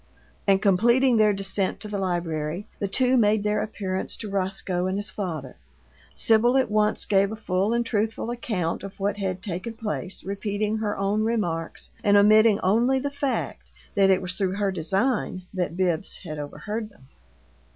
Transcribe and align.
And 0.47 0.63
completing 0.63 1.17
their 1.17 1.31
descent 1.31 1.79
to 1.81 1.87
the 1.87 1.99
library, 1.99 2.65
the 2.79 2.87
two 2.87 3.17
made 3.17 3.43
their 3.43 3.61
appearance 3.61 4.17
to 4.17 4.31
Roscoe 4.31 4.87
and 4.87 4.97
his 4.97 5.11
father. 5.11 5.57
Sibyl 6.15 6.57
at 6.57 6.71
once 6.71 7.05
gave 7.05 7.31
a 7.31 7.35
full 7.35 7.71
and 7.71 7.85
truthful 7.85 8.31
account 8.31 8.81
of 8.81 8.99
what 8.99 9.17
had 9.17 9.43
taken 9.43 9.75
place, 9.75 10.23
repeating 10.23 10.77
her 10.77 10.97
own 10.97 11.23
remarks, 11.23 11.91
and 12.03 12.17
omitting 12.17 12.59
only 12.61 12.97
the 12.97 13.11
fact 13.11 13.69
that 13.93 14.09
it 14.09 14.23
was 14.23 14.33
through 14.33 14.55
her 14.55 14.71
design 14.71 15.43
that 15.53 15.77
Bibbs 15.77 16.15
had 16.23 16.39
overheard 16.39 16.89
them. 16.89 17.07